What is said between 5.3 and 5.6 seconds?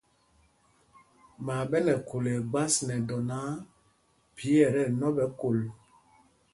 kol.